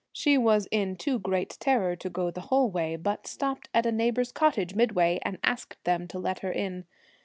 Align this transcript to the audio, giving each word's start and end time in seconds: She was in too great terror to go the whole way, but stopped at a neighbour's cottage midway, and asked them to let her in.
She 0.11 0.35
was 0.35 0.67
in 0.71 0.95
too 0.95 1.19
great 1.19 1.57
terror 1.59 1.95
to 1.97 2.09
go 2.09 2.31
the 2.31 2.41
whole 2.49 2.71
way, 2.71 2.95
but 2.95 3.27
stopped 3.27 3.69
at 3.71 3.85
a 3.85 3.91
neighbour's 3.91 4.31
cottage 4.31 4.73
midway, 4.73 5.19
and 5.21 5.37
asked 5.43 5.77
them 5.83 6.07
to 6.07 6.17
let 6.17 6.39
her 6.39 6.51
in. 6.51 6.85